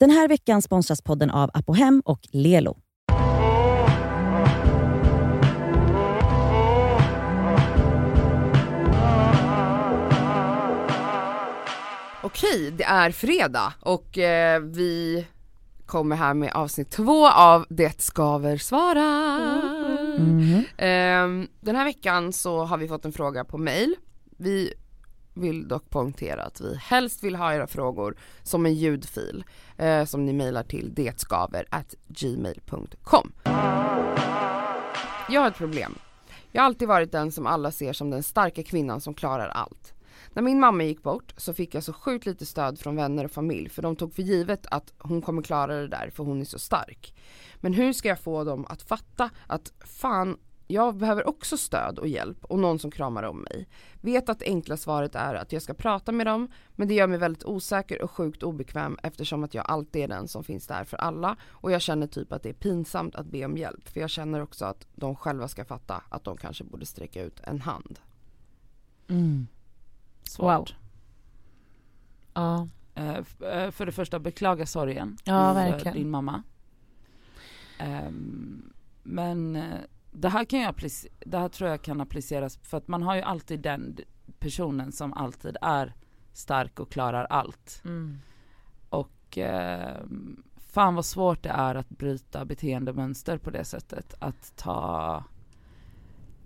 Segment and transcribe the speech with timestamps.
[0.00, 2.76] Den här veckan sponsras podden av Apohem och Lelo.
[12.22, 15.26] Okej, det är fredag och eh, vi
[15.86, 20.18] kommer här med avsnitt två av Det skaver svarar.
[20.18, 20.64] Mhm.
[20.76, 23.94] Ehm, den här veckan så har vi fått en fråga på mail.
[24.38, 24.72] Vi
[25.36, 29.44] vill dock poängtera att vi helst vill ha era frågor som en ljudfil
[29.76, 33.32] eh, som ni mejlar till detskaver@gmail.com.
[35.28, 35.98] Jag har ett problem.
[36.52, 39.92] Jag har alltid varit den som alla ser som den starka kvinnan som klarar allt.
[40.32, 43.30] När min mamma gick bort så fick jag så sjukt lite stöd från vänner och
[43.30, 46.44] familj för de tog för givet att hon kommer klara det där för hon är
[46.44, 47.14] så stark.
[47.56, 52.08] Men hur ska jag få dem att fatta att fan, jag behöver också stöd och
[52.08, 53.68] hjälp och någon som kramar om mig.
[54.00, 57.06] Vet att det enkla svaret är att jag ska prata med dem men det gör
[57.06, 60.84] mig väldigt osäker och sjukt obekväm eftersom att jag alltid är den som finns där
[60.84, 64.00] för alla och jag känner typ att det är pinsamt att be om hjälp för
[64.00, 67.60] jag känner också att de själva ska fatta att de kanske borde sträcka ut en
[67.60, 67.98] hand.
[69.08, 69.46] Mm.
[70.22, 70.44] Svårt.
[70.44, 70.68] Wow.
[72.34, 72.68] Ja.
[72.94, 73.16] Eh,
[73.50, 75.96] eh, för det första, beklaga sorgen Ja, för verkligen.
[75.96, 76.42] din mamma.
[77.78, 79.62] Ehm, men eh,
[80.18, 83.14] det här kan ju applic- det här tror jag kan appliceras för att man har
[83.16, 83.98] ju alltid den
[84.38, 85.94] personen som alltid är
[86.32, 87.82] stark och klarar allt.
[87.84, 88.18] Mm.
[88.88, 89.96] Och eh,
[90.56, 94.14] fan vad svårt det är att bryta beteendemönster på det sättet.
[94.18, 95.24] Att ta,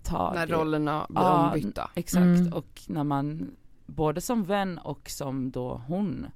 [0.03, 1.91] ta När det- rollerna blir Ja, ombytta.
[1.95, 2.53] Exakt, Mm.
[2.53, 6.27] och när man både som vän och som då hon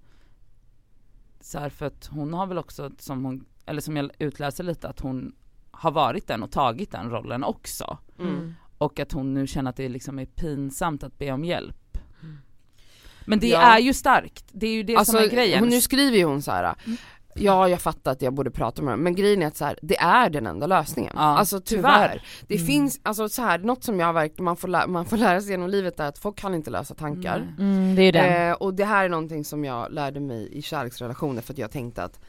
[1.39, 4.89] så här för att hon har väl också som hon, eller som jag utläser lite
[4.89, 5.35] att hon
[5.75, 8.55] har varit den och tagit den rollen också Mm.
[8.77, 11.97] och att hon nu känner att det liksom är pinsamt att be om hjälp.
[13.25, 13.61] Men det Ja.
[13.61, 15.59] är ju starkt, det är ju det Alltså, som är grejen.
[15.59, 16.75] hon, nu skriver ju hon så här.
[17.37, 19.79] Ja jag fattar att jag borde prata med dem men grejen är att så här,
[19.81, 21.11] det är den enda lösningen.
[21.15, 22.07] Ja, alltså tyvärr.
[22.09, 22.21] tyvärr.
[22.47, 22.67] Det Mm.
[22.67, 25.69] finns, alltså så här, något som jag verkligen, man får, man får lära sig genom
[25.69, 27.53] livet är att folk kan inte lösa tankar.
[27.59, 28.49] Mm, det är den.
[28.49, 31.71] Eh, och det här är någonting som jag lärde mig i kärleksrelationer för att jag
[31.71, 32.19] tänkte att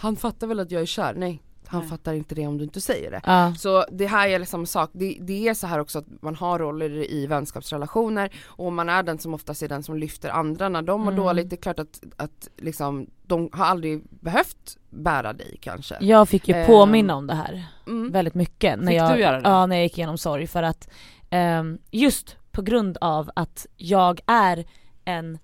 [0.00, 1.14] han fattar väl att jag är kär?
[1.16, 1.90] Nej, han Nej.
[1.90, 3.20] fattar inte det om du inte säger det.
[3.24, 3.54] Ja.
[3.58, 6.58] Så det här är samma sak, det, det är så här också att man har
[6.58, 10.82] roller i vänskapsrelationer och man är den som oftast är den som lyfter andra när
[10.82, 11.24] de mår Mm.
[11.24, 15.96] dåligt, det är klart att, att liksom, de har aldrig behövt bära dig kanske.
[16.00, 18.12] Jag fick ju Ehm, påminna om det här Mm.
[18.12, 19.48] väldigt mycket när Fick jag, du göra det?
[19.48, 20.88] Ja, när jag gick igenom sorg för att
[21.30, 24.64] ehm, just på grund av att jag är
[25.04, 25.38] en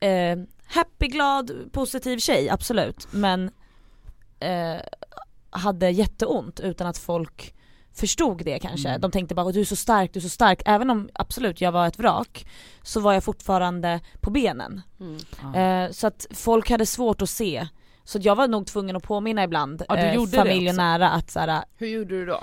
[0.00, 3.50] eh, happy, glad, positiv tjej, absolut, men
[4.40, 4.80] eh,
[5.52, 7.54] hade jätteont utan att folk
[7.94, 8.88] förstod det kanske.
[8.88, 9.00] Mm.
[9.00, 10.62] De tänkte bara du är så stark, du är så stark.
[10.64, 12.46] Även om absolut jag var ett vrak
[12.82, 14.80] så var jag fortfarande på benen.
[15.00, 15.18] Mm.
[15.42, 15.60] Ja.
[15.60, 17.68] Eh, så att folk hade svårt att se.
[18.04, 21.30] Så jag var nog tvungen att påminna ibland Ja, du eh, familj och nära att
[21.30, 22.42] såhär, Hur gjorde du då?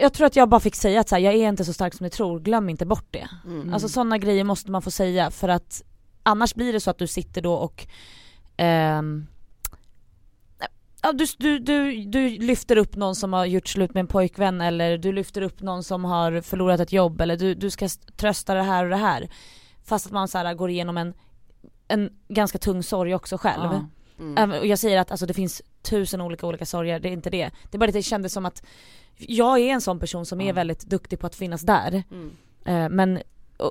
[0.00, 1.94] jag tror att jag bara fick säga att så här, jag är inte så stark
[1.94, 3.28] som ni tror, glöm inte bort det.
[3.44, 3.74] Mm.
[3.74, 5.82] Alltså sådana grejer måste man få säga för att
[6.22, 7.86] annars blir det så att du sitter då och
[8.56, 9.26] ehm,
[11.02, 14.60] Ja, du, du, du, du lyfter upp någon som har gjort slut med en pojkvän
[14.60, 18.54] eller du lyfter upp någon som har förlorat ett jobb eller du, du ska trösta
[18.54, 19.30] det här och det här.
[19.84, 21.14] Fast att man så här går igenom en,
[21.88, 23.62] en ganska tung sorg också själv.
[23.72, 23.86] Ja.
[24.18, 24.50] Mm.
[24.60, 27.50] Och jag säger att alltså, det finns tusen olika olika sorger, det är inte det.
[27.70, 28.62] Det är bara att det kändes som att
[29.16, 30.52] jag är en sån person som är Ja.
[30.52, 32.02] väldigt duktig på att finnas där.
[32.10, 32.30] Mm.
[32.64, 33.18] Eh, men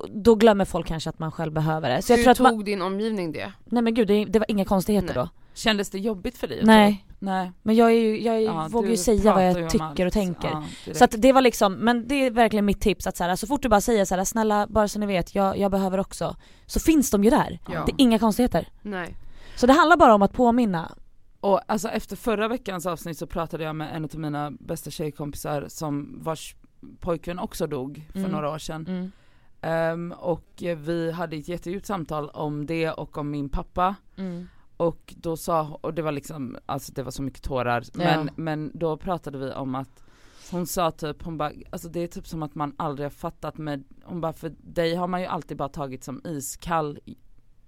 [0.08, 2.02] då glömmer folk kanske att man själv behöver det.
[2.02, 3.52] Så jag Hur tror att tog man, din omgivning det?
[3.64, 5.14] nej men gud det, det var inga konstigheter Nej.
[5.14, 5.28] då.
[5.54, 6.60] Kändes det jobbigt för dig?
[6.64, 7.52] Nej, Nej.
[7.62, 10.00] men jag, är ju, jag är, Ja, vågar ju säga vad jag tycker allt.
[10.00, 10.48] och tänker.
[10.86, 13.36] Ja, så att det var liksom, men det är verkligen mitt tips att så, här,
[13.36, 16.00] så fort du bara säger så här, snälla bara så ni vet, jag, jag behöver
[16.00, 16.36] också.
[16.66, 17.58] Så finns de ju där.
[17.72, 17.84] Ja.
[17.86, 18.68] Det är inga konstigheter.
[18.82, 19.16] Nej.
[19.56, 20.92] Så det handlar bara om att påminna.
[21.40, 25.64] Och alltså efter förra veckans avsnitt så pratade jag med en av mina bästa tjejkompisar
[25.68, 26.56] som vars
[27.00, 28.30] pojkvän också dog för Mm.
[28.30, 28.86] några år sedan.
[28.88, 29.12] Mm.
[29.60, 30.46] Ehm, och
[30.76, 33.94] vi hade ett jättedjupt samtal om det och om min pappa.
[34.16, 34.48] Mm.
[34.82, 38.70] Och då sa, och det var liksom, alltså det var så mycket tårar, men, men
[38.74, 40.02] då pratade vi om att
[40.50, 43.58] hon sa typ, hon bara, alltså det är typ som att man aldrig har fattat
[43.58, 46.98] med, hon bara för dig har man ju alltid bara tagit som iskall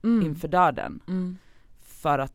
[0.04, 0.26] Mm.
[0.26, 1.00] inför döden.
[1.08, 1.36] Mm.
[1.80, 2.32] För att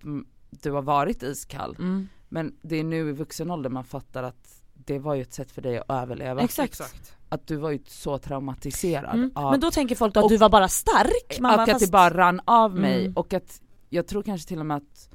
[0.49, 1.75] du har varit iskall.
[1.79, 2.07] Mm.
[2.29, 5.51] Men det är nu i vuxen ålder man fattar att det var ju ett sätt
[5.51, 6.41] för dig att överleva.
[6.41, 7.15] Exakt.
[7.29, 9.31] Att du var ju så traumatiserad Mm.
[9.35, 11.39] av Men då tänker folk då att Och- du var bara stark.
[11.39, 13.13] Man och bara, att fast- det bara rann av mig Mm.
[13.17, 15.09] och att jag tror kanske till och med att,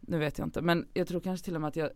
[0.00, 1.90] nu vet jag inte, men jag tror kanske till och med att jag,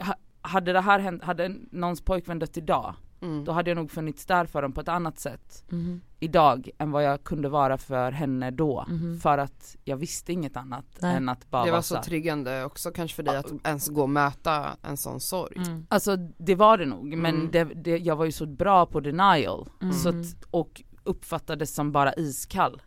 [0.00, 3.44] ha- hade det här hänt, hade någons pojkvän dött idag Mm.
[3.44, 6.00] då hade jag nog funnits där för dem på ett annat sätt Mhm.
[6.20, 8.84] idag än vad jag kunde vara för henne då.
[8.88, 9.18] Mhm.
[9.20, 11.16] För att jag visste inget annat Nej.
[11.16, 13.88] än att bara Det vara var så så tryggande också kanske för dig att ens
[13.88, 15.56] gå och möta en sån sorg.
[15.56, 15.86] Mm.
[15.90, 17.50] Alltså det var det nog, men Mm.
[17.50, 19.68] det, det, jag var ju så bra på denial.
[19.82, 19.92] Mm.
[19.94, 22.82] Så att, och uppfattades som bara iskall.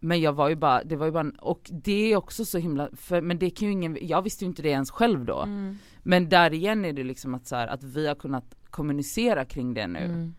[0.00, 2.58] Men jag var ju bara, det var ju bara, en- och det är också så
[2.58, 5.40] himla, för, men det kan ju ingen, jag visste ju inte det ens själv då.
[5.42, 5.78] Mm.
[6.02, 9.74] Men där igen är det liksom att så här, att vi har kunnat kommunicera kring
[9.74, 10.34] det nu Mm.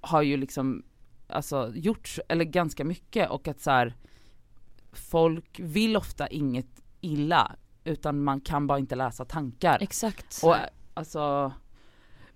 [0.00, 0.82] har ju liksom
[1.26, 3.94] alltså gjort, eller ganska mycket och att så här,
[4.92, 9.78] folk vill ofta inget illa utan man kan bara inte läsa tankar.
[9.80, 10.40] Exakt.
[10.44, 10.56] Och
[10.94, 11.52] alltså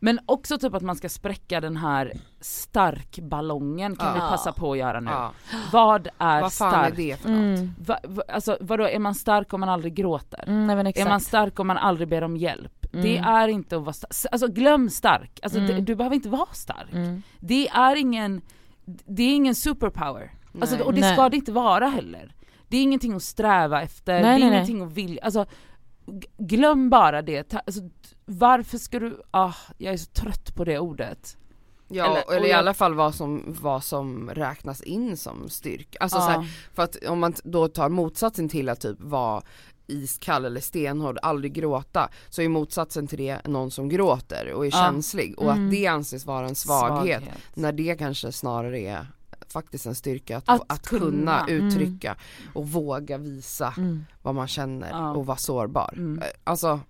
[0.04, 4.14] men också typ att man ska spräcka den här starkballongen kan Ja.
[4.14, 5.10] vi passa på att göra nu.
[5.10, 5.32] Ja.
[5.72, 6.92] Vad är Vad fan stark?
[6.92, 7.38] är det för något?
[7.58, 7.74] Mm.
[7.86, 10.44] Va, va, alltså vadå, är man stark om man aldrig gråter?
[10.46, 10.92] Mm, nej.
[10.96, 12.86] Är man stark om man aldrig ber om hjälp?
[12.92, 13.04] Mm.
[13.04, 15.74] Det är inte att vara stark, alltså glöm stark, alltså Mm.
[15.74, 16.92] det, du behöver inte vara stark.
[16.92, 17.22] Mm.
[17.40, 18.40] Det är ingen,
[18.84, 20.30] det är ingen superpower.
[20.60, 21.12] Alltså, och det Nej.
[21.14, 22.34] ska det inte vara heller.
[22.68, 24.48] Det är ingenting att sträva efter, Nej, det är nej, nej.
[24.48, 25.46] ingenting att vilja, alltså
[26.38, 27.42] glöm bara det.
[27.42, 27.80] Ta, alltså,
[28.24, 31.36] varför ska du, ah, jag är så trött på det ordet.
[31.88, 35.98] Ja, Eller- eller, i jag- alla fall vad som, vad som räknas in som styrka.
[36.00, 36.22] Alltså Ja.
[36.24, 39.42] så här, för att om man då tar motsatsen till att typ vara
[39.86, 44.70] iskall eller stenhård, aldrig gråta, så är motsatsen till det någon som gråter och är
[44.70, 44.76] Ja.
[44.84, 45.64] känslig och Mm.
[45.64, 47.22] att det anses vara en svaghet,
[47.54, 49.06] när det kanske snarare är
[49.52, 51.04] faktiskt en styrka att, Att att, kunna.
[51.10, 51.66] kunna, Mm.
[51.68, 52.16] uttrycka
[52.54, 54.04] och våga visa Mm.
[54.22, 55.10] vad man känner Ja.
[55.10, 55.94] och vara sårbar.
[55.96, 56.18] Mm.
[56.22, 56.80] Eh, Alltså,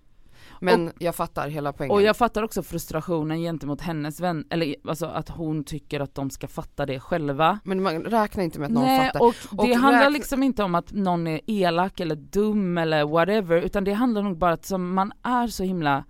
[0.59, 1.91] men jag fattar hela poängen.
[1.91, 6.29] Och jag fattar också frustrationen gentemot hennes vän, eller alltså att hon tycker att de
[6.29, 7.59] ska fatta det själva.
[7.63, 9.25] Men man räknar inte med att någon Nej, fattar.
[9.25, 13.61] och det Och handlar liksom inte om att någon är elak eller dum eller whatever,
[13.61, 16.03] utan det handlar nog bara att som man är så himla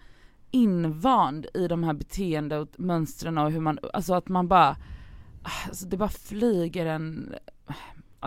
[0.52, 4.76] invand i de här beteende och mönstren och hur man, alltså att man bara,
[5.68, 7.36] alltså det bara flyger en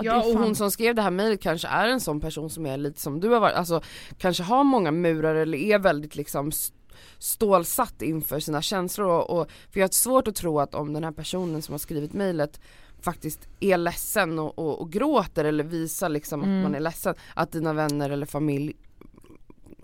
[0.03, 2.51] Ja, är och fan- hon som skrev det här mejlet kanske är en sån person
[2.51, 3.81] som är lite som du har varit, alltså
[4.19, 6.77] kanske har många murar eller är väldigt liksom st-
[7.19, 11.05] stålsatt inför sina känslor och, och för jag har svårt att tro att om den
[11.05, 12.61] här personen som har skrivit mejlet
[13.01, 16.57] faktiskt är ledsen och, och, och gråter eller visar liksom Mm.
[16.59, 18.73] att man är ledsen, att dina vänner eller familj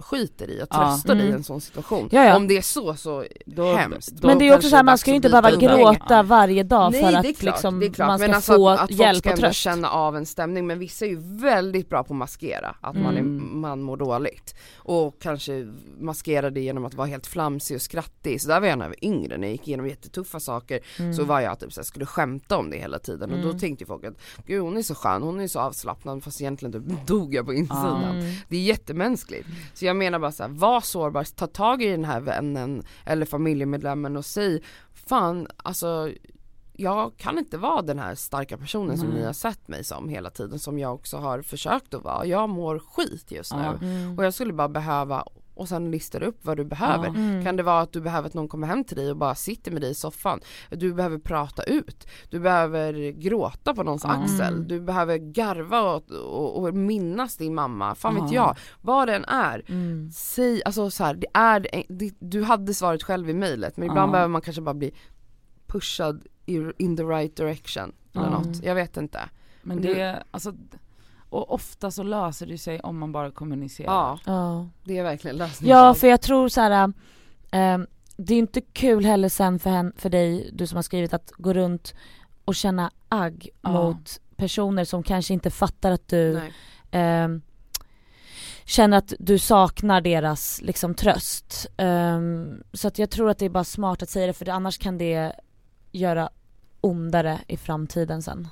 [0.03, 0.77] skiter i att Ja.
[0.93, 1.37] trösta dig i Mm.
[1.37, 2.09] en sån situation.
[2.13, 2.37] Ja, ja.
[2.37, 4.13] Om det är så så Då- hemskt.
[4.13, 6.23] då men det är också kanske så här, man ska ju att inte behöva gråta
[6.23, 9.01] varje dag Nej för att klart, liksom, man ska men alltså få att, att folk
[9.01, 9.59] hjälp ska och tröst.
[9.59, 13.15] känna av en stämning men vissa är ju väldigt bra på att maskera att man,
[13.15, 13.61] är, Mm.
[13.61, 15.69] man mår dåligt och kanske
[16.01, 18.91] maskera det genom att vara helt flamsig och skrattig så där var jag när jag
[18.91, 21.15] var yngre när jag gick igenom jättetuffa saker Mm.
[21.15, 23.53] så var jag typ såhär, skulle skämta om det hela tiden och Mm.
[23.53, 24.15] då tänkte ju folk att
[24.47, 27.55] gud hon är så skön, hon är så avslappnad fast egentligen typ dog jag på
[27.55, 28.05] insidan.
[28.05, 28.35] Mm.
[28.49, 29.49] Det är jättemänskligt.
[29.75, 34.17] Så jag menar bara såhär, var sårbar, ta tag i den här vännen eller familjemedlemmen
[34.17, 34.63] och säg
[34.95, 36.11] Fan alltså
[36.73, 39.19] jag kan inte vara den här starka personen som Nej.
[39.19, 42.27] ni har sett mig som hela tiden som jag också har försökt att vara.
[42.27, 43.63] Jag mår skit just nu.
[43.63, 44.19] Mm.
[44.19, 45.25] och jag skulle bara behöva
[45.55, 47.05] och sen listar upp vad du behöver.
[47.07, 47.15] Ja.
[47.15, 47.45] Mm.
[47.45, 49.71] Kan det vara att du behöver att någon kommer hem till dig och bara sitter
[49.73, 50.41] med dig i soffan?
[50.71, 54.11] Du behöver prata ut, du behöver gråta på någons Ja.
[54.11, 54.69] axel, Mm.
[54.69, 58.47] du behöver garva och, och, och minnas din mamma, fan vet Ja.
[58.47, 59.65] jag, vad den är.
[59.69, 60.11] Mm.
[60.13, 64.13] Säg, alltså så här, det är, det, du hade svaret själv i mejlet men ibland
[64.13, 64.93] behöver man kanske bara bli
[65.67, 66.27] pushad
[66.79, 68.31] in the right direction eller Ja.
[68.31, 69.21] något, jag vet inte.
[69.63, 70.55] Men det, alltså,
[71.33, 73.93] och ofta så löser det sig om man bara kommunicerar.
[73.93, 74.69] Ja, Ja.
[74.85, 75.77] det är verkligen lösningen.
[75.77, 76.93] Ja för jag tror så här.
[77.51, 77.87] ehm,
[78.17, 81.33] det är inte kul heller sen för, hen, för dig, du som har skrivit, att
[81.37, 81.95] gå runt
[82.45, 83.71] och känna agg Ja.
[83.73, 86.41] mot personer som kanske inte fattar att du
[86.91, 87.43] ehm,
[88.65, 91.67] känner att du saknar deras liksom tröst.
[91.77, 94.53] Ehm, så att jag tror att det är bara smart att säga det för det,
[94.55, 95.33] annars kan det
[95.93, 96.31] göra
[96.81, 98.49] ondare i framtiden sen.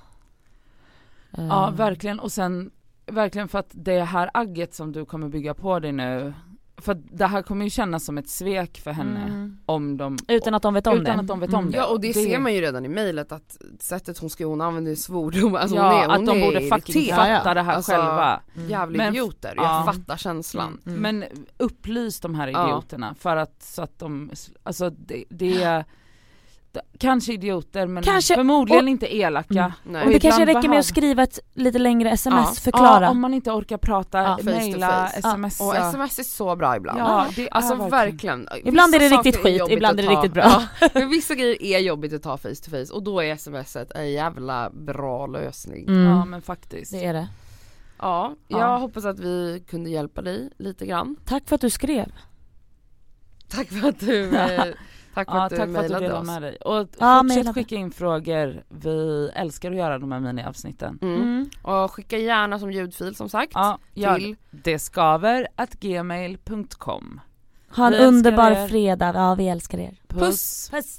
[1.37, 2.71] Ja Ehm, verkligen och sen
[3.07, 6.33] verkligen för att det här agget som du kommer bygga på dig nu,
[6.77, 9.59] för det här kommer ju kännas som ett svek för henne Mm.
[9.67, 11.21] om de Utan att de vet om Utan det.
[11.21, 11.77] att de vet om det.
[11.77, 14.61] Ja och det, Det- ser man ju redan i mejlet att sättet hon skriver, hon
[14.61, 17.55] använder svordom, alltså ja, hon är, hon att de är borde fucking fatta Ja, ja.
[17.55, 18.41] det här Alltså, själva.
[18.57, 18.69] Mm.
[18.69, 19.85] Jävla idioter, ja.
[19.87, 20.81] jag fattar känslan.
[20.87, 20.99] Mm.
[21.01, 21.25] Men
[21.57, 22.67] upplys de här Ja.
[22.69, 24.31] idioterna för att så att de,
[24.63, 25.85] alltså det, det är det-
[26.99, 29.55] Kanske idioter men Kanske- förmodligen och- inte elaka.
[29.59, 29.73] Mm.
[29.85, 30.05] Nej.
[30.07, 32.61] Och det kanske räcker med att skriva ett lite längre sms, Ja.
[32.63, 33.05] förklara.
[33.05, 34.39] Ja, om man inte orkar prata, Ja.
[34.43, 35.65] Mejla, smsa.
[35.65, 36.99] Och sms är så bra ibland.
[36.99, 38.45] Ja, det Alltså verkligen.
[38.45, 38.69] verkligen.
[38.69, 40.43] Ibland är det riktigt skit, ibland är det riktigt bra.
[40.81, 43.91] Ja, men vissa grejer är jobbigt att ta face to face och då är smset
[43.95, 45.89] en jävla bra lösning.
[45.89, 46.03] Mm.
[46.11, 46.93] Ja men faktiskt.
[46.93, 47.29] Det är det.
[47.99, 48.77] Ja, jag Ja.
[48.77, 51.17] hoppas att vi kunde hjälpa dig lite grann.
[51.25, 52.13] Tack för att du skrev.
[53.49, 54.65] Tack för att du eh,
[55.15, 56.27] Tack för Ja, att du tack för att du mejlade oss.
[56.27, 56.57] med dig.
[56.57, 60.99] Och Ja, fortsätt skicka in frågor, vi älskar att göra de här miniavsnitten.
[61.03, 61.23] Mm.
[61.23, 61.51] Mm.
[61.63, 63.53] Och skicka gärna som ljudfil som sagt.
[63.55, 63.79] Ja,
[64.17, 67.21] till det skaver at gmail.com
[67.77, 68.69] Ha en underbar er.
[68.69, 69.95] fredag, ja vi älskar er.
[70.09, 70.71] Puss!
[70.71, 70.99] Puss!